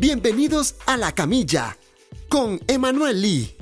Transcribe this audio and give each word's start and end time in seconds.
Bienvenidos 0.00 0.76
a 0.86 0.96
La 0.96 1.12
Camilla 1.12 1.76
con 2.30 2.58
Emanuel 2.68 3.20
Lee. 3.20 3.54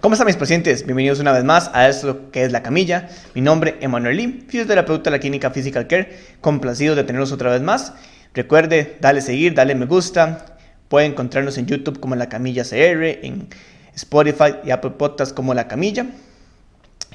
¿Cómo 0.00 0.14
están 0.14 0.26
mis 0.26 0.36
pacientes? 0.36 0.86
Bienvenidos 0.86 1.20
una 1.20 1.32
vez 1.32 1.44
más 1.44 1.70
a 1.74 1.86
esto 1.86 2.30
que 2.30 2.44
es 2.44 2.50
La 2.50 2.62
Camilla. 2.62 3.10
Mi 3.34 3.42
nombre 3.42 3.76
es 3.78 3.84
Emanuel 3.84 4.16
Lee, 4.16 4.46
fisioterapeuta 4.48 5.10
de 5.10 5.18
la 5.18 5.20
clínica 5.20 5.50
Physical 5.50 5.86
Care. 5.86 6.18
Complacido 6.40 6.94
de 6.94 7.04
tenerlos 7.04 7.30
otra 7.30 7.50
vez 7.50 7.60
más. 7.60 7.92
Recuerde, 8.32 8.96
dale 9.02 9.20
seguir, 9.20 9.52
dale 9.52 9.74
me 9.74 9.84
gusta. 9.84 10.56
Pueden 10.88 11.12
encontrarnos 11.12 11.58
en 11.58 11.66
YouTube 11.66 12.00
como 12.00 12.16
La 12.16 12.30
Camilla 12.30 12.64
CR, 12.64 13.04
en 13.22 13.48
Spotify 13.94 14.54
y 14.64 14.70
Apple 14.70 14.92
Podcasts 14.92 15.34
como 15.34 15.52
La 15.52 15.68
Camilla. 15.68 16.06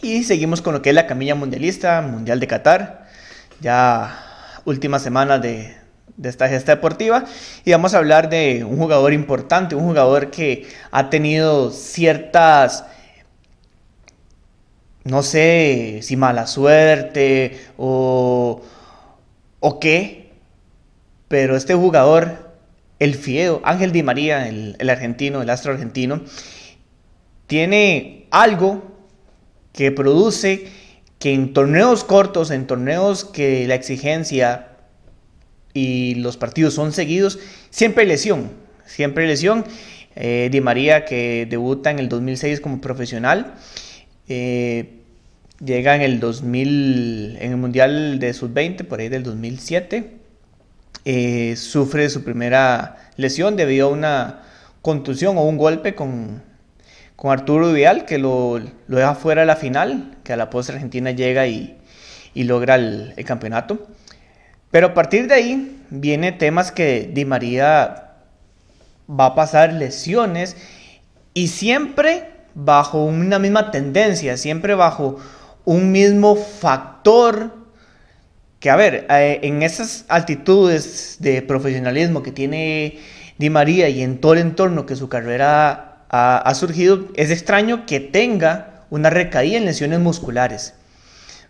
Y 0.04 0.24
seguimos 0.24 0.62
con 0.62 0.76
lo 0.76 0.84
que 0.84 0.90
es 0.90 0.96
la 0.96 1.08
Camilla 1.08 1.34
Mundialista, 1.34 2.00
Mundial 2.04 2.40
de 2.40 2.46
Qatar. 2.46 3.10
Ya 3.60 4.29
última 4.70 5.00
semana 5.00 5.40
de, 5.40 5.76
esta 6.24 6.48
gesta 6.48 6.76
deportiva. 6.76 7.26
Y 7.66 7.72
vamos 7.72 7.94
a 7.94 7.98
hablar 7.98 8.30
de 8.30 8.64
un 8.64 8.78
jugador 8.78 9.14
importante, 9.14 9.76
un 9.76 9.86
jugador 9.86 10.30
que 10.30 10.68
ha 10.92 11.10
tenido 11.10 11.72
ciertas, 11.72 12.86
no 15.04 15.24
sé 15.24 16.00
si 16.04 16.16
mala 16.16 16.46
suerte 16.46 17.60
o, 17.78 18.62
o 19.60 19.80
qué, 19.80 20.34
pero 21.28 21.56
este 21.56 21.74
jugador, 21.74 22.52
el 23.00 23.16
Fiedo, 23.16 23.62
Ángel 23.64 23.92
Di 23.92 24.04
María, 24.04 24.48
el, 24.48 24.76
el 24.78 24.90
argentino, 24.90 25.42
el 25.42 25.50
astro 25.50 25.74
argentino, 25.74 26.22
tiene 27.48 28.28
algo 28.30 28.84
que 29.74 29.92
produce 29.92 30.68
que 31.20 31.34
en 31.34 31.54
torneos 31.54 32.04
cortos, 32.04 32.50
en 32.50 32.66
torneos 32.66 33.26
que 33.26 33.68
la 33.68 33.76
exigencia 33.76 34.70
y 35.74 36.16
los 36.16 36.38
partidos 36.38 36.74
son 36.74 36.94
seguidos, 36.94 37.40
siempre 37.70 38.04
hay 38.04 38.08
lesión, 38.08 38.52
siempre 38.86 39.24
hay 39.24 39.30
lesión. 39.30 39.66
Eh, 40.16 40.50
Di 40.52 40.60
María 40.60 41.06
que 41.06 41.46
debuta 41.50 41.92
en 41.92 42.00
el 42.00 42.10
2006 42.10 42.62
como 42.62 42.82
profesional, 42.82 43.54
eh, 44.28 45.02
llega 45.64 45.96
en 45.96 46.02
el 46.02 46.20
2000, 46.20 47.38
en 47.40 47.52
el 47.52 47.58
Mundial 47.58 48.20
de 48.20 48.34
Sub-20, 48.34 48.86
por 48.86 49.00
ahí 49.00 49.10
del 49.10 49.24
2007, 49.24 50.18
eh, 51.06 51.56
sufre 51.56 52.10
su 52.10 52.24
primera 52.24 53.12
lesión 53.18 53.56
debido 53.56 53.88
a 53.88 53.92
una 53.92 54.42
contusión 54.82 55.38
o 55.38 55.44
un 55.44 55.58
golpe 55.58 55.96
con, 55.96 56.42
con 57.20 57.32
Arturo 57.32 57.74
Vidal, 57.74 58.06
que 58.06 58.18
lo, 58.18 58.60
lo, 58.88 58.98
deja 58.98 59.14
fuera 59.14 59.42
de 59.42 59.48
la 59.48 59.58
final, 59.58 60.16
que 60.24 60.32
a 60.32 60.38
la 60.38 60.50
postre 60.50 60.76
Argentina 60.76 61.12
llega 61.12 61.48
y, 61.48 61.78
y 62.34 62.46
logra 62.46 62.76
el, 62.76 63.14
el, 63.18 63.26
campeonato. 63.26 63.90
Pero 64.72 64.88
a 64.88 64.94
partir 64.94 65.28
de 65.28 65.34
ahí 65.34 65.82
viene 65.90 66.32
temas 66.32 66.72
que 66.72 67.12
Di 67.14 67.26
María 67.26 68.14
va 69.10 69.26
a 69.26 69.36
pasar 69.36 69.74
lesiones 69.74 70.56
y 71.34 71.50
siempre 71.50 72.30
bajo 72.56 73.04
una 73.04 73.38
misma 73.38 73.70
tendencia, 73.70 74.38
siempre 74.38 74.74
bajo 74.74 75.18
un 75.66 75.92
mismo 75.92 76.38
factor 76.38 77.52
que, 78.62 78.70
a 78.70 78.78
ver, 78.78 79.08
eh, 79.10 79.42
en 79.44 79.62
esas 79.62 80.06
altitudes 80.08 81.18
de 81.20 81.42
profesionalismo 81.42 82.24
que 82.24 82.32
tiene 82.32 82.98
Di 83.38 83.50
María 83.50 83.90
y 83.90 84.04
en 84.04 84.22
todo 84.22 84.36
el 84.36 84.40
entorno 84.40 84.86
que 84.86 84.96
su 84.96 85.10
carrera 85.10 85.89
ha, 86.10 86.54
surgido, 86.56 87.06
es 87.16 87.32
extraño 87.32 87.86
que 87.86 88.00
tenga 88.00 88.86
una 88.90 89.10
recaída 89.10 89.58
en 89.58 89.66
lesiones 89.66 90.00
musculares. 90.00 90.74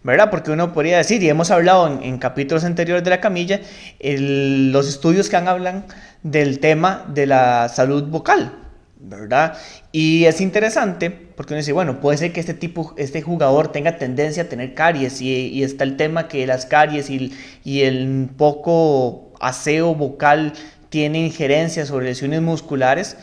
¿verdad? 0.02 0.30
Porque 0.30 0.52
uno 0.52 0.72
podría 0.72 0.98
decir, 0.98 1.22
y 1.22 1.30
hemos 1.30 1.52
hablado 1.52 2.00
en, 2.02 2.18
capítulos 2.20 2.64
anteriores 2.64 3.04
de 3.04 3.10
la 3.10 3.20
camilla, 3.20 3.60
los 4.00 4.88
estudios 4.88 5.30
que 5.30 5.36
han 5.36 5.48
hablan 5.48 5.86
del 6.24 6.60
tema 6.60 7.06
de 7.10 7.26
la 7.26 7.68
salud 7.68 8.04
vocal, 8.04 8.54
¿verdad? 8.98 9.58
Y 9.92 10.26
es 10.26 10.40
interesante 10.40 11.10
porque 11.40 11.54
uno 11.54 11.60
dice, 11.60 11.72
bueno, 11.72 12.02
puede 12.02 12.18
ser 12.18 12.34
que 12.34 12.42
este 12.42 12.54
tipo, 12.54 12.94
este 12.98 13.22
jugador 13.22 13.72
tenga 13.72 13.98
tendencia 13.98 14.44
a 14.44 14.46
tener 14.48 14.74
caries 14.74 15.22
y, 15.22 15.64
está 15.64 15.86
el 15.86 15.96
tema 15.96 16.28
que 16.28 16.46
las 16.46 16.66
caries 16.66 17.10
y, 17.10 17.34
y 17.64 17.84
el 17.84 18.30
poco 18.38 19.34
aseo 19.40 19.96
vocal 19.96 20.52
tiene 20.90 21.26
injerencia 21.26 21.86
sobre 21.86 22.08
lesiones 22.08 22.42
musculares, 22.42 23.16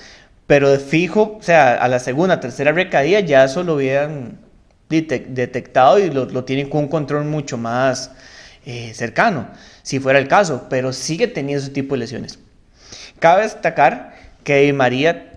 pero 0.47 0.71
de 0.71 0.79
fijo, 0.79 1.39
o 1.41 1.43
sea, 1.43 1.75
a 1.75 1.89
la 1.89 1.99
segunda, 1.99 2.41
tercera 2.41 2.73
recaída 2.73 3.21
ya 3.21 3.45
eso 3.45 3.65
lo 3.65 3.75
hubieran 3.75 4.39
detectado 4.89 5.99
y 5.99 6.11
lo, 6.11 6.45
tienen 6.45 6.69
con 6.71 6.84
un 6.84 6.89
control 6.89 7.25
mucho 7.25 7.59
más 7.59 8.12
eh, 8.65 8.93
cercano, 8.95 9.49
si 9.83 9.99
fuera 9.99 10.19
el 10.19 10.29
caso, 10.29 10.67
pero 10.71 10.93
sigue 10.93 11.27
teniendo 11.27 11.65
ese 11.65 11.73
tipo 11.73 11.95
de 11.95 12.01
lesiones. 12.01 12.39
Cabe 13.19 13.43
destacar 13.43 14.15
que 14.45 14.73
María 14.73 15.33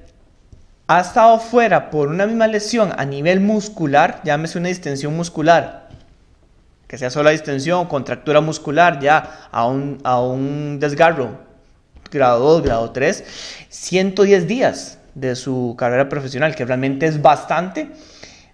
ha 0.87 1.01
estado 1.01 1.39
fuera 1.39 1.89
por 1.89 2.09
una 2.09 2.27
misma 2.27 2.47
lesión 2.47 2.93
a 2.95 3.05
nivel 3.05 3.39
muscular, 3.39 4.21
llámese 4.23 4.59
una 4.59 4.69
distensión 4.69 5.15
muscular, 5.15 5.89
que 6.87 6.97
sea 6.97 7.09
solo 7.09 7.31
distensión, 7.31 7.87
contractura 7.87 8.41
muscular, 8.41 8.99
ya 8.99 9.47
a 9.51 9.65
un, 9.65 9.99
a 10.03 10.21
un 10.21 10.79
desgarro, 10.79 11.39
grado 12.11 12.39
2, 12.39 12.63
grado 12.63 12.91
3, 12.91 13.23
110 13.69 14.47
días 14.47 14.98
de 15.19 15.35
su 15.35 15.75
carrera 15.77 16.09
profesional, 16.09 16.55
que 16.55 16.65
realmente 16.65 17.05
es 17.05 17.21
bastante, 17.21 17.89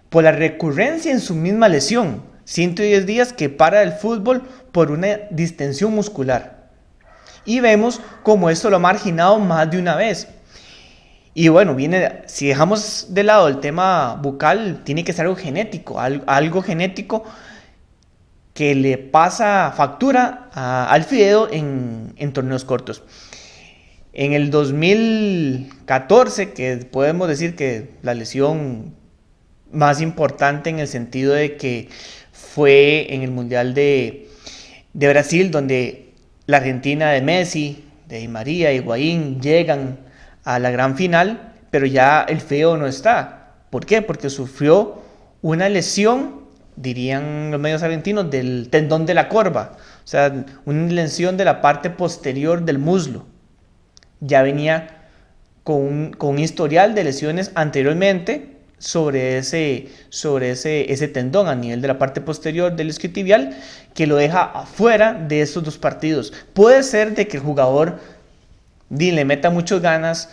por 0.08 0.24
la 0.24 0.32
recurrencia 0.32 1.12
en 1.12 1.20
su 1.20 1.34
misma 1.34 1.68
lesión. 1.68 2.22
110 2.44 3.06
días 3.06 3.32
que 3.32 3.48
para 3.48 3.82
el 3.82 3.92
fútbol 3.92 4.42
por 4.72 4.90
una 4.90 5.18
distensión 5.30 5.92
muscular. 5.94 6.68
Y 7.44 7.60
vemos 7.60 8.00
como 8.22 8.50
esto 8.50 8.70
lo 8.70 8.76
ha 8.76 8.80
marginado 8.80 9.38
más 9.38 9.70
de 9.70 9.78
una 9.78 9.96
vez. 9.96 10.28
Y 11.34 11.48
bueno, 11.48 11.74
viene, 11.74 12.22
si 12.26 12.46
dejamos 12.46 13.08
de 13.10 13.22
lado 13.22 13.48
el 13.48 13.60
tema 13.60 14.14
bucal, 14.14 14.82
tiene 14.84 15.04
que 15.04 15.12
ser 15.12 15.26
algo 15.26 15.36
genético, 15.36 16.00
algo, 16.00 16.62
genético 16.62 17.24
que 18.54 18.74
le 18.74 18.96
pasa 18.96 19.72
factura 19.76 20.48
al 20.54 21.04
Fideo 21.04 21.48
en, 21.52 22.14
en 22.16 22.32
torneos 22.32 22.64
cortos. 22.64 23.02
En 24.18 24.32
el 24.32 24.50
2014, 24.50 26.54
que 26.54 26.78
podemos 26.90 27.28
decir 27.28 27.54
que 27.54 27.90
la 28.00 28.14
lesión 28.14 28.94
más 29.70 30.00
importante 30.00 30.70
en 30.70 30.78
el 30.78 30.88
sentido 30.88 31.34
de 31.34 31.58
que 31.58 31.90
fue 32.32 33.12
en 33.12 33.20
el 33.20 33.30
Mundial 33.30 33.74
de, 33.74 34.30
Brasil, 34.94 35.50
donde 35.50 36.14
la 36.46 36.56
Argentina 36.56 37.10
de 37.10 37.20
Messi, 37.20 37.84
de 38.08 38.20
Di 38.20 38.28
María, 38.28 38.72
Higuaín 38.72 39.42
llegan 39.42 39.98
a 40.44 40.58
la 40.60 40.70
gran 40.70 40.96
final, 40.96 41.52
pero 41.70 41.84
ya 41.84 42.22
el 42.22 42.40
feo 42.40 42.78
no 42.78 42.86
está. 42.86 43.52
¿Por 43.68 43.84
qué? 43.84 44.00
Porque 44.00 44.30
sufrió 44.30 45.02
una 45.42 45.68
lesión, 45.68 46.46
dirían 46.76 47.50
los 47.50 47.60
medios 47.60 47.82
argentinos, 47.82 48.30
del 48.30 48.70
tendón 48.70 49.04
de 49.04 49.12
la 49.12 49.28
corva, 49.28 49.72
o 49.76 50.06
sea, 50.06 50.46
una 50.64 50.90
lesión 50.90 51.36
de 51.36 51.44
la 51.44 51.60
parte 51.60 51.90
posterior 51.90 52.64
del 52.64 52.78
muslo 52.78 53.35
ya 54.20 54.42
venía 54.42 54.96
con 55.64 56.14
un, 56.18 56.38
historial 56.38 56.94
de 56.94 57.04
lesiones 57.04 57.50
anteriormente 57.54 58.56
sobre 58.78 59.38
ese, 59.38 59.88
sobre 60.10 60.50
ese, 60.50 60.92
ese 60.92 61.08
tendón 61.08 61.48
a 61.48 61.54
nivel 61.54 61.80
de 61.80 61.88
la 61.88 61.98
parte 61.98 62.20
posterior 62.20 62.76
del 62.76 62.88
isquiotibial 62.88 63.56
que 63.94 64.06
lo 64.06 64.16
deja 64.16 64.44
afuera 64.44 65.14
de 65.14 65.40
estos 65.40 65.64
dos 65.64 65.78
partidos. 65.78 66.32
Puede 66.52 66.82
ser 66.82 67.14
de 67.14 67.26
que 67.26 67.38
el 67.38 67.42
jugador 67.42 67.98
le 68.90 69.24
meta 69.24 69.50
muchas 69.50 69.80
ganas, 69.80 70.30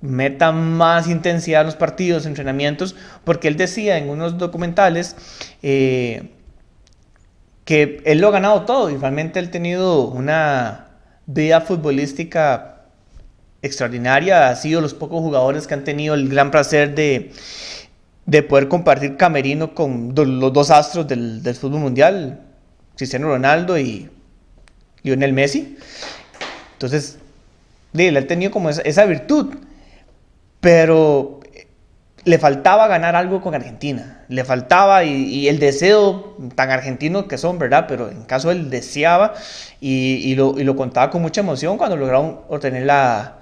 meta 0.00 0.52
más 0.52 1.08
intensidad 1.08 1.62
a 1.62 1.64
los 1.64 1.76
partidos, 1.76 2.26
entrenamientos, 2.26 2.94
porque 3.24 3.48
él 3.48 3.56
decía 3.56 3.98
en 3.98 4.08
unos 4.08 4.38
documentales 4.38 5.16
eh, 5.62 6.30
que 7.64 8.02
él 8.04 8.18
lo 8.18 8.28
ha 8.28 8.32
ganado 8.32 8.62
todo 8.66 8.90
y 8.90 8.96
realmente 8.96 9.40
él 9.40 9.46
ha 9.48 9.50
tenido 9.50 10.06
una 10.06 10.88
vida 11.26 11.62
futbolística 11.62 12.73
extraordinaria. 13.64 14.48
Ha 14.48 14.56
sido 14.56 14.80
los 14.80 14.94
pocos 14.94 15.20
jugadores 15.20 15.66
que 15.66 15.74
han 15.74 15.84
tenido 15.84 16.14
el 16.14 16.28
gran 16.28 16.50
placer 16.50 16.94
de, 16.94 17.32
de 18.26 18.42
poder 18.42 18.68
compartir 18.68 19.16
camerino 19.16 19.74
con 19.74 20.14
los 20.14 20.52
dos 20.52 20.70
astros 20.70 21.08
del, 21.08 21.42
del, 21.42 21.54
fútbol 21.54 21.80
mundial, 21.80 22.40
Cristiano 22.96 23.28
Ronaldo 23.28 23.78
y 23.78 24.10
Lionel 25.02 25.32
Messi. 25.32 25.76
Entonces, 26.74 27.18
él 27.94 28.16
ha 28.16 28.26
tenido 28.26 28.50
como 28.50 28.68
esa, 28.70 29.04
virtud, 29.06 29.54
pero 30.60 31.40
le 32.24 32.38
faltaba 32.38 32.86
ganar 32.88 33.16
algo 33.16 33.40
con 33.40 33.54
Argentina, 33.54 34.24
le 34.28 34.44
faltaba 34.44 35.04
y, 35.04 35.48
el 35.48 35.58
deseo 35.58 36.36
tan 36.54 36.70
argentino 36.70 37.28
que 37.28 37.38
son, 37.38 37.58
¿verdad? 37.58 37.86
Pero 37.88 38.10
en 38.10 38.24
caso 38.24 38.50
él 38.50 38.70
deseaba 38.70 39.34
y, 39.80 40.16
y, 40.16 40.34
lo, 40.34 40.58
y, 40.58 40.64
lo, 40.64 40.76
contaba 40.76 41.10
con 41.10 41.22
mucha 41.22 41.42
emoción 41.42 41.78
cuando 41.78 41.96
lograron 41.96 42.40
obtener 42.48 42.84
la, 42.84 43.38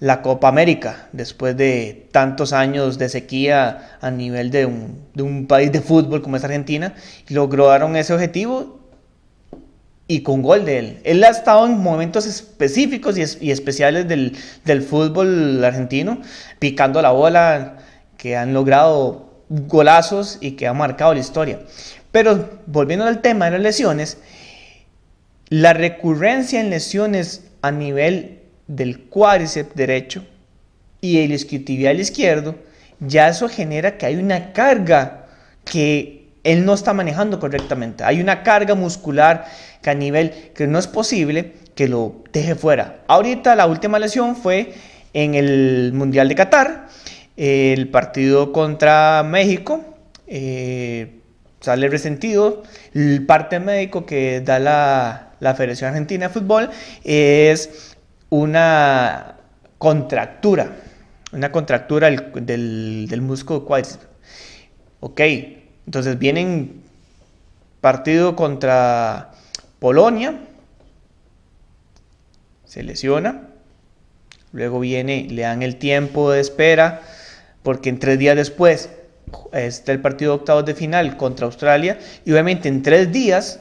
la 0.00 0.22
Copa 0.22 0.48
América, 0.48 1.08
después 1.12 1.56
de 1.56 2.08
tantos 2.12 2.52
años 2.52 2.98
de 2.98 3.08
sequía 3.08 3.96
a 4.00 4.10
nivel 4.10 4.50
de 4.50 4.66
un, 4.66 5.46
país 5.46 5.72
de 5.72 5.80
fútbol 5.80 6.20
como 6.22 6.36
es 6.36 6.44
Argentina, 6.44 6.94
y 7.28 7.34
lograron 7.34 7.96
ese 7.96 8.12
objetivo 8.12 8.80
y 10.06 10.22
con 10.22 10.42
gol 10.42 10.64
de 10.64 10.78
él. 10.78 11.00
Él 11.04 11.24
ha 11.24 11.28
estado 11.28 11.64
en 11.66 11.78
momentos 11.78 12.26
específicos 12.26 13.16
y, 13.16 13.50
especiales 13.50 14.06
del, 14.06 14.36
del, 14.64 14.82
fútbol 14.82 15.64
argentino, 15.64 16.20
picando 16.58 17.00
la 17.00 17.12
bola, 17.12 17.78
que 18.18 18.36
han 18.36 18.52
logrado 18.52 19.30
golazos 19.48 20.38
y 20.40 20.52
que 20.52 20.66
han 20.66 20.76
marcado 20.76 21.14
la 21.14 21.20
historia. 21.20 21.60
Pero 22.10 22.60
volviendo 22.66 23.06
al 23.06 23.22
tema 23.22 23.46
de 23.46 23.52
las 23.52 23.60
lesiones, 23.60 24.18
la 25.48 25.72
recurrencia 25.72 26.60
en 26.60 26.70
lesiones 26.70 27.44
a 27.62 27.70
nivel 27.70 28.43
del 28.66 29.00
cuádriceps 29.00 29.74
derecho 29.74 30.24
y 31.00 31.20
el 31.20 31.32
isquiotibial 31.32 32.00
izquierdo, 32.00 32.56
ya 33.00 33.28
eso 33.28 33.48
genera 33.48 33.98
que 33.98 34.06
hay 34.06 34.16
una 34.16 34.52
carga 34.52 35.26
que 35.64 36.28
él 36.44 36.64
no 36.64 36.74
está 36.74 36.92
manejando 36.92 37.40
correctamente. 37.40 38.04
Hay 38.04 38.20
una 38.20 38.42
carga 38.42 38.74
muscular 38.74 39.46
que 39.82 39.90
a 39.90 39.94
nivel 39.94 40.52
que 40.54 40.66
no 40.66 40.78
es 40.78 40.86
posible 40.86 41.54
que 41.74 41.88
lo 41.88 42.22
deje 42.32 42.54
fuera. 42.54 43.00
Ahorita 43.06 43.54
la 43.56 43.66
última 43.66 43.98
lesión 43.98 44.36
fue 44.36 44.74
en 45.12 45.34
el 45.34 45.92
Mundial 45.94 46.28
de 46.28 46.34
Qatar, 46.34 46.88
el 47.36 47.88
partido 47.88 48.52
contra 48.52 49.22
México. 49.24 49.84
Eh, 50.26 51.20
sale 51.60 51.88
resentido. 51.88 52.62
El 52.92 53.24
parte 53.26 53.58
médico 53.58 54.06
que 54.06 54.40
da 54.40 54.58
la, 54.58 55.32
la 55.40 55.54
Federación 55.54 55.90
Argentina 55.90 56.28
de 56.28 56.34
Fútbol 56.34 56.70
es 57.02 57.93
una 58.34 59.36
contractura, 59.78 60.74
una 61.32 61.52
contractura 61.52 62.10
del, 62.10 63.06
del, 63.06 63.20
músculo 63.20 63.64
cuádriceps. 63.64 64.08
Ok, 64.98 65.20
entonces 65.86 66.18
vienen 66.18 66.82
partido 67.80 68.34
contra 68.34 69.30
Polonia, 69.78 70.34
se 72.64 72.82
lesiona, 72.82 73.50
luego 74.50 74.80
viene, 74.80 75.28
le 75.30 75.42
dan 75.42 75.62
el 75.62 75.76
tiempo 75.76 76.32
de 76.32 76.40
espera, 76.40 77.02
porque 77.62 77.88
en 77.88 78.00
tres 78.00 78.18
días 78.18 78.34
después 78.34 78.90
está 79.52 79.92
el 79.92 80.00
partido 80.00 80.32
de 80.32 80.38
octavos 80.38 80.64
de 80.64 80.74
final 80.74 81.16
contra 81.16 81.46
Australia, 81.46 82.00
y 82.24 82.32
obviamente 82.32 82.68
en 82.68 82.82
tres 82.82 83.12
días 83.12 83.60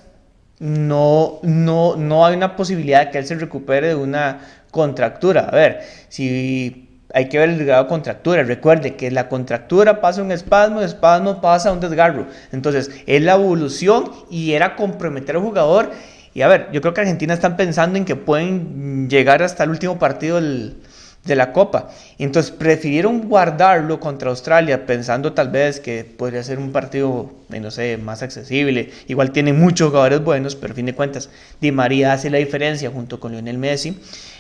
no, 0.59 1.39
no, 1.43 1.95
no 1.97 2.25
hay 2.25 2.35
una 2.35 2.55
posibilidad 2.55 3.05
de 3.05 3.11
que 3.11 3.17
él 3.17 3.25
se 3.25 3.35
recupere 3.35 3.89
de 3.89 3.95
una 3.95 4.39
contractura. 4.73 5.47
A 5.49 5.55
ver, 5.55 5.81
si 6.09 6.89
hay 7.13 7.29
que 7.29 7.37
ver 7.37 7.49
el 7.49 7.65
grado 7.65 7.83
de 7.83 7.89
contractura. 7.89 8.43
Recuerde 8.43 8.95
que 8.95 9.11
la 9.11 9.29
contractura 9.29 10.01
pasa 10.01 10.21
un 10.21 10.31
espasmo, 10.31 10.79
el 10.79 10.87
espasmo 10.87 11.39
pasa 11.39 11.71
un 11.71 11.79
desgarro. 11.79 12.25
Entonces, 12.51 12.91
es 13.05 13.21
la 13.21 13.35
evolución 13.35 14.11
y 14.29 14.53
era 14.53 14.75
comprometer 14.75 15.35
al 15.35 15.43
jugador. 15.43 15.91
Y 16.33 16.41
a 16.41 16.47
ver, 16.47 16.69
yo 16.73 16.81
creo 16.81 16.93
que 16.93 17.01
Argentina 17.01 17.33
están 17.35 17.55
pensando 17.55 17.97
en 17.97 18.05
que 18.05 18.15
pueden 18.15 19.07
llegar 19.09 19.43
hasta 19.43 19.63
el 19.63 19.69
último 19.69 19.99
partido 19.99 20.37
del, 20.37 20.77
de 21.25 21.35
la 21.35 21.53
Copa. 21.53 21.89
Entonces 22.17 22.51
prefirieron 22.51 23.29
guardarlo 23.29 23.99
contra 23.99 24.29
Australia 24.29 24.85
pensando 24.85 25.33
tal 25.33 25.49
vez 25.49 25.79
que 25.79 26.03
podría 26.03 26.43
ser 26.43 26.59
un 26.59 26.71
partido, 26.71 27.31
no 27.49 27.71
sé, 27.71 27.97
más 27.97 28.21
accesible. 28.21 28.91
Igual 29.07 29.31
tiene 29.31 29.53
muchos 29.53 29.89
jugadores 29.89 30.23
buenos, 30.23 30.55
pero 30.55 30.73
a 30.73 30.75
fin 30.75 30.85
de 30.85 30.93
cuentas 30.93 31.29
Di 31.61 31.71
María 31.71 32.13
hace 32.13 32.29
la 32.29 32.39
diferencia 32.39 32.89
junto 32.89 33.19
con 33.19 33.31
Lionel 33.31 33.57
Messi. 33.57 33.97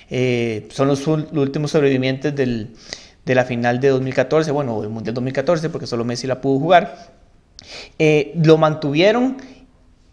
Eh, 0.09 0.67
son 0.71 0.89
los, 0.89 1.07
últimos 1.07 1.71
sobrevivientes 1.71 2.35
del, 2.35 2.75
de 3.25 3.35
la 3.35 3.45
final 3.45 3.79
de 3.79 3.89
2014, 3.89 4.51
bueno, 4.51 4.81
del 4.81 4.89
Mundial 4.89 5.13
2014, 5.13 5.69
porque 5.69 5.87
solo 5.87 6.03
Messi 6.03 6.27
la 6.27 6.41
pudo 6.41 6.59
jugar. 6.59 7.13
Eh, 7.97 8.33
lo 8.43 8.57
mantuvieron 8.57 9.37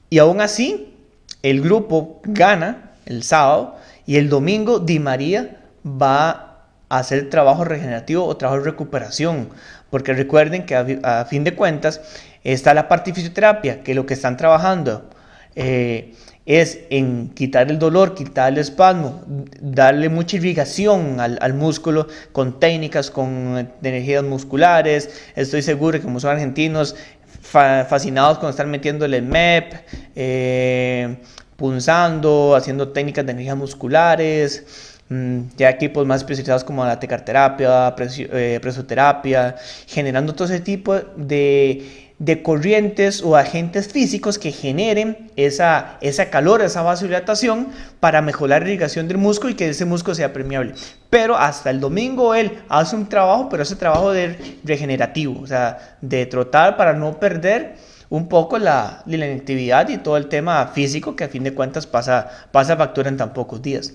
y 0.09 0.19
aún 0.19 0.41
así 0.41 0.95
el 1.43 1.61
grupo 1.63 2.21
gana 2.23 2.93
el 3.07 3.25
sábado 3.25 3.77
y 4.07 4.17
el 4.17 4.29
domingo 4.29 4.79
Di 4.79 5.01
María 5.01 5.57
va 5.85 6.50
hacer 6.91 7.31
trabajo 7.31 7.65
regenerativo 7.65 8.27
o 8.27 8.37
trabajo 8.37 8.59
de 8.59 8.71
recuperación. 8.71 9.49
Porque 9.89 10.13
recuerden 10.13 10.67
que 10.67 10.77
a, 11.03 11.25
fin 11.25 11.45
de 11.45 11.55
cuentas 11.55 12.01
está 12.45 12.75
la 12.75 12.89
parte 12.89 13.11
de 13.11 13.15
fisioterapia, 13.17 13.83
que 13.83 13.95
lo 13.95 14.05
que 14.07 14.15
están 14.15 14.37
trabajando 14.37 15.09
eh, 15.57 16.15
es 16.47 16.81
en 16.91 17.29
quitar 17.31 17.71
el 17.71 17.79
dolor, 17.79 18.15
quitar 18.15 18.53
el 18.53 18.59
espasmo, 18.59 19.23
darle 19.61 20.09
mucha 20.09 20.37
irrigación 20.37 21.21
al, 21.21 21.55
músculo 21.55 22.09
con 22.33 22.61
técnicas, 22.61 23.11
con 23.11 23.69
energías 23.83 24.25
musculares. 24.25 25.11
Estoy 25.37 25.63
seguro 25.63 25.99
que 25.99 26.05
como 26.05 26.19
argentinos, 26.19 26.97
fascinados 27.41 28.39
con 28.39 28.51
estar 28.51 28.67
metiéndole 28.67 29.23
MEP, 29.23 29.75
eh, 30.15 31.17
punzando, 31.57 32.55
haciendo 32.57 32.89
técnicas 32.89 33.27
de 33.27 33.33
energías 33.33 33.57
musculares. 33.57 34.90
Mm, 35.11 35.49
ya 35.57 35.71
equipos 35.71 36.07
más 36.07 36.21
especializados 36.21 36.63
como 36.63 36.85
la 36.85 37.01
tecarterapia, 37.01 37.97
eh, 37.99 38.61
presoterapia, 38.63 39.57
generando 39.89 40.37
todo 40.37 40.47
ese 40.47 40.61
tipo 40.61 40.95
de, 41.17 42.13
de, 42.21 42.43
corrientes 42.43 43.21
o 43.21 43.35
agentes 43.35 43.89
físicos 43.89 44.39
que 44.39 44.53
generen 44.53 45.33
esa, 45.35 45.99
esa 46.01 46.31
calor, 46.31 46.63
esa 46.63 46.83
vasodilatación 46.83 47.71
para 47.99 48.23
mejorar 48.23 48.63
la 48.63 48.69
irrigación 48.69 49.09
del 49.09 49.19
músculo 49.19 49.51
y 49.51 49.57
que 49.57 49.69
ese 49.71 49.85
músculo 49.85 50.15
sea 50.15 50.33
permeable. 50.33 50.75
Pero 51.11 51.37
hasta 51.37 51.71
el 51.71 51.81
domingo 51.81 52.37
él 52.37 52.61
hace 52.69 52.95
un 52.95 53.09
trabajo, 53.09 53.49
pero 53.49 53.65
ese 53.65 53.75
trabajo 53.75 54.13
de 54.13 54.37
regenerativo, 54.63 55.41
o 55.43 55.47
sea, 55.49 55.97
de 56.01 56.25
trotar 56.27 56.77
para 56.77 56.93
no 56.93 57.19
perder 57.19 57.75
un 58.11 58.29
poco 58.29 58.59
la, 58.59 59.03
la 59.07 59.27
inactividad 59.27 59.89
y 59.89 59.99
todo 59.99 60.17
el 60.17 60.29
tema 60.29 60.69
físico 60.69 61.17
que 61.17 61.25
a 61.25 61.29
fin 61.29 61.43
de 61.43 61.53
cuentas 61.53 61.89
pasa, 61.89 62.29
pasa 62.53 62.77
factura 62.77 63.09
en 63.09 63.17
tan 63.17 63.33
pocos 63.33 63.61
días. 63.61 63.93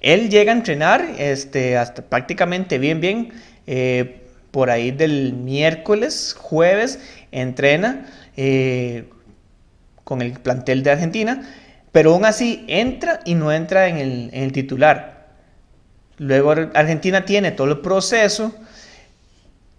Él 0.00 0.30
llega 0.30 0.52
a 0.52 0.56
entrenar 0.56 1.06
este, 1.18 1.76
hasta 1.76 2.02
prácticamente 2.02 2.78
bien, 2.78 3.00
bien. 3.00 3.32
Eh, 3.66 4.20
por 4.50 4.70
ahí 4.70 4.90
del 4.90 5.32
miércoles, 5.32 6.34
jueves, 6.38 6.98
entrena 7.30 8.06
eh, 8.36 9.04
con 10.04 10.22
el 10.22 10.32
plantel 10.32 10.82
de 10.82 10.90
Argentina, 10.90 11.48
pero 11.92 12.12
aún 12.12 12.24
así 12.24 12.64
entra 12.68 13.20
y 13.24 13.34
no 13.34 13.52
entra 13.52 13.88
en 13.88 14.30
el, 14.32 14.52
titular. 14.52 15.28
Luego 16.18 16.50
Argentina 16.50 17.24
tiene 17.24 17.52
todo 17.52 17.68
el 17.68 17.78
proceso, 17.78 18.54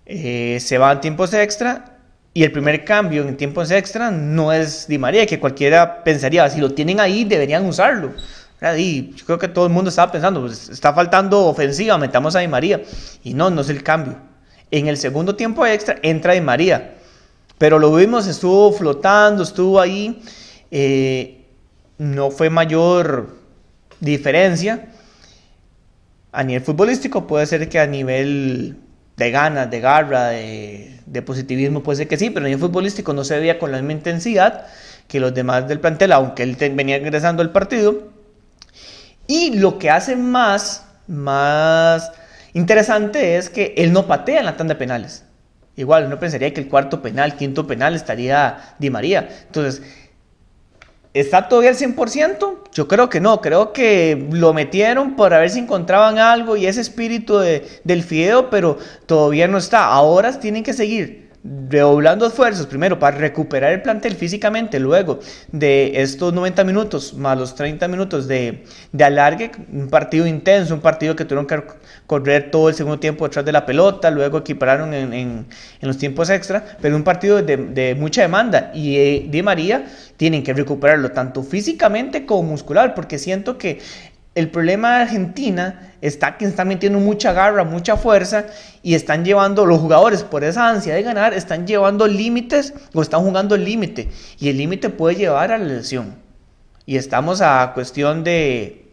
eh, 0.06 0.58
se 0.60 0.78
va 0.78 0.92
a 0.92 1.02
tiempos 1.02 1.34
extra 1.34 1.98
y 2.34 2.44
el 2.44 2.52
primer 2.52 2.86
cambio 2.86 3.28
en 3.28 3.38
tiempos 3.38 3.72
extra 3.72 4.10
no 4.10 4.54
es 4.54 4.88
Di 4.88 4.98
María, 4.98 5.26
que 5.26 5.40
cualquiera 5.40 6.04
pensaría, 6.04 6.50
si 6.50 6.62
lo 6.62 6.74
tienen 6.74 7.00
ahí 7.00 7.26
deberían 7.26 7.66
usarlo. 7.66 8.14
Y 8.78 9.16
yo 9.16 9.26
creo 9.26 9.40
que 9.40 9.48
todo 9.48 9.66
el 9.66 9.74
mundo 9.74 9.90
estaba 9.90 10.12
pensando, 10.12 10.42
pues 10.42 10.70
está 10.70 10.94
faltando 10.94 11.48
ofensiva, 11.48 11.98
metamos 11.98 12.36
a 12.36 12.40
Di 12.40 12.48
María. 12.48 12.82
Y 13.24 13.34
no, 13.34 13.50
no 13.50 13.62
es 13.62 13.70
el 13.70 13.82
cambio. 13.82 14.18
En 14.70 14.88
el 14.88 14.98
segundo 14.98 15.36
tiempo 15.36 15.66
extra 15.66 15.98
entra 16.04 16.34
Di 16.34 16.42
María. 16.42 16.94
Pero 17.58 17.80
lo 17.80 17.94
vimos, 17.94 18.28
estuvo 18.28 18.72
flotando, 18.72 19.42
estuvo 19.42 19.80
ahí. 19.80 20.22
Eh, 20.70 21.44
no 21.98 22.30
fue 22.30 22.52
mayor 22.52 23.36
diferencia. 24.00 24.90
A 26.32 26.44
nivel 26.44 26.64
futbolístico 26.64 27.26
puede 27.26 27.48
ser 27.48 27.68
que 27.68 27.80
a 27.80 27.88
nivel 27.88 28.78
de 29.18 29.32
ganas, 29.32 29.72
de 29.72 29.80
garra, 29.82 30.28
de, 30.28 31.00
de, 31.06 31.22
positivismo 31.22 31.84
puede 31.84 31.98
ser 31.98 32.08
que 32.08 32.18
sí, 32.18 32.30
pero 32.30 32.46
a 32.46 32.50
nivel 32.50 32.62
futbolístico 32.62 33.12
no 33.14 33.24
se 33.24 33.38
veía 33.38 33.60
con 33.60 33.72
la 33.72 33.78
misma 33.80 33.94
intensidad 33.94 34.66
que 35.08 35.20
los 35.20 35.34
demás 35.34 35.68
del 35.68 35.80
plantel, 35.80 36.14
aunque 36.14 36.44
él 36.44 36.56
venía 36.74 36.98
ingresando 36.98 37.42
al 37.42 37.52
partido. 37.52 38.21
Y 39.32 39.52
lo 39.52 39.80
que 39.80 39.90
hace 39.90 40.18
más, 40.18 40.86
más 41.08 42.12
interesante 42.52 43.38
es 43.38 43.50
que 43.50 43.74
él 43.78 43.94
no 43.94 44.06
patea 44.06 44.40
en 44.40 44.46
la 44.46 44.58
tanda 44.58 44.74
de 44.74 44.80
penales. 44.80 45.24
Igual, 45.78 46.08
uno 46.08 46.20
pensaría 46.20 46.54
que 46.54 46.60
el 46.60 46.68
cuarto 46.68 47.02
penal, 47.02 47.38
quinto 47.38 47.66
penal 47.66 47.96
estaría 47.96 48.76
Di 48.78 48.90
María. 48.90 49.30
Entonces, 49.46 49.84
¿está 51.14 51.48
todavía 51.48 51.70
al 51.70 51.78
100%? 51.78 52.58
Yo 52.74 52.90
creo 52.90 53.08
que 53.08 53.22
no. 53.22 53.40
Creo 53.40 53.72
que 53.72 54.28
lo 54.34 54.54
metieron 54.54 55.16
para 55.16 55.40
ver 55.40 55.50
si 55.50 55.60
encontraban 55.60 56.20
algo 56.20 56.58
y 56.58 56.66
ese 56.66 56.82
espíritu 56.82 57.38
del 57.38 58.04
fideo, 58.04 58.50
pero 58.50 58.80
todavía 59.06 59.48
no 59.48 59.60
está. 59.60 59.86
Ahora 59.86 60.38
tienen 60.42 60.64
que 60.64 60.74
seguir 60.74 61.31
redoblando 61.44 62.28
esfuerzos, 62.28 62.68
primero 62.68 63.00
para 63.00 63.18
recuperar 63.18 63.74
el 63.74 63.82
plantel 63.82 64.16
físicamente, 64.16 64.80
luego 64.80 65.20
de 65.52 66.02
estos 66.02 66.34
90 66.34 66.64
minutos 66.64 67.16
más 67.16 67.38
los 67.38 67.56
30 67.56 67.88
minutos 67.88 68.28
de, 68.28 68.64
de 68.92 69.04
alargue, 69.04 69.52
un 69.72 69.88
partido 69.90 70.28
intenso, 70.28 70.74
un 70.74 70.82
partido 70.82 71.16
que 71.16 71.26
tuvieron 71.26 71.48
que 71.48 71.64
correr 72.06 72.52
todo 72.52 72.70
el 72.70 72.76
segundo 72.76 73.00
tiempo 73.00 73.26
detrás 73.26 73.44
de 73.44 73.52
la 73.52 73.66
pelota, 73.66 74.12
luego 74.12 74.40
equipararon 74.40 74.94
en, 74.94 75.14
en, 75.14 75.48
los 75.82 75.98
tiempos 75.98 76.30
extra, 76.30 76.64
pero 76.80 76.96
un 76.96 77.04
partido 77.04 77.42
de, 77.42 77.58
de 77.58 77.96
mucha 77.96 78.22
demanda. 78.22 78.72
Y 78.76 78.98
eh, 78.98 79.28
Di 79.30 79.42
María 79.42 79.86
tienen 80.18 80.44
que 80.44 80.54
recuperarlo 80.54 81.12
tanto 81.12 81.42
físicamente 81.42 82.26
como 82.28 82.44
muscular, 82.44 82.94
porque 82.94 83.18
siento 83.18 83.58
que 83.58 83.80
el 84.34 84.50
problema 84.50 84.98
de 84.98 85.04
Argentina 85.04 85.94
está 86.02 86.38
que 86.38 86.46
están 86.46 86.68
metiendo 86.68 87.00
mucha 87.00 87.34
garra, 87.34 87.64
mucha 87.64 87.98
fuerza 87.98 88.46
y 88.82 88.96
están 88.96 89.26
llevando, 89.26 89.66
los 89.66 89.80
jugadores 89.80 90.24
por 90.24 90.44
esa 90.44 90.70
ansia 90.70 90.96
de 90.96 91.04
ganar, 91.04 91.34
están 91.34 91.68
llevando 91.68 92.08
límites 92.08 92.74
o 92.94 93.02
están 93.02 93.22
jugando 93.22 93.56
el 93.56 93.66
límite 93.66 94.10
y 94.40 94.50
el 94.50 94.58
límite 94.58 94.90
puede 94.90 95.16
llevar 95.16 95.52
a 95.52 95.58
la 95.58 95.66
lesión. 95.66 96.16
y 96.86 96.98
estamos 96.98 97.42
a 97.42 97.72
cuestión 97.74 98.24
de 98.24 98.92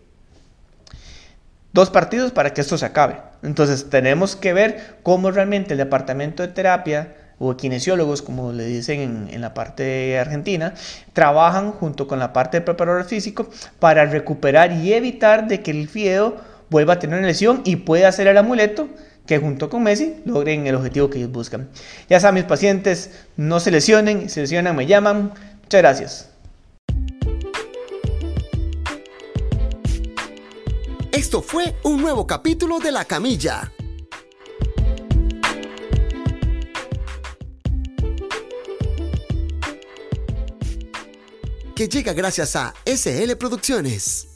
dos 1.73 1.90
partidos 1.90 2.33
para 2.33 2.52
que 2.52 2.61
esto 2.61 2.76
se 2.76 2.85
acabe. 2.85 3.16
Entonces 3.42 3.88
tenemos 3.88 4.37
que 4.37 4.52
ver 4.52 4.99
cómo 5.02 5.30
realmente 5.30 5.73
el 5.73 5.78
departamento 5.78 6.42
de 6.42 6.52
terapia 6.52 7.14
o 7.38 7.57
kinesiólogos, 7.57 8.23
como 8.23 8.52
le 8.52 8.64
dicen 8.64 9.28
en, 9.30 9.40
la 9.40 9.54
parte 9.54 10.18
argentina, 10.18 10.75
trabajan 11.12 11.73
junto 11.73 12.07
con 12.07 12.18
la 12.18 12.33
parte 12.33 12.59
de 12.59 12.61
preparador 12.62 13.04
físico 13.04 13.49
para 13.78 14.04
recuperar 14.07 14.73
y 14.73 14.92
evitar 14.92 15.47
de 15.47 15.62
que 15.62 15.71
el 15.71 15.88
fiedo 15.88 16.37
vuelva 16.71 16.95
a 16.95 16.99
tener 16.99 17.18
una 17.18 17.28
lesión 17.28 17.62
y 17.64 17.76
pueda 17.76 18.09
hacer 18.09 18.26
el 18.26 18.38
amuleto 18.38 18.88
que 19.26 19.38
junto 19.38 19.68
con 19.68 19.83
Messi 19.83 20.16
logren 20.25 20.66
el 20.66 20.75
objetivo 20.75 21.11
que 21.11 21.18
ellos 21.18 21.30
buscan. 21.30 21.68
Ya 22.09 22.18
saben, 22.18 22.42
mis 22.42 22.45
pacientes, 22.45 23.11
no 23.37 23.61
se 23.61 23.71
lesionen, 23.71 24.30
se 24.30 24.40
lesionan, 24.40 24.75
me 24.75 24.87
llaman. 24.87 25.33
Muchas 25.62 25.83
gracias. 25.83 26.30
Esto 31.12 31.42
fue 31.42 31.75
un 31.83 32.00
nuevo 32.00 32.26
capítulo 32.26 32.78
de 32.78 32.90
La 32.90 33.04
Camilla. 33.04 33.71
Que 41.78 41.88
llega 41.88 42.12
gracias 42.12 42.56
a 42.56 42.75
SL 42.85 43.37
Producciones. 43.37 44.27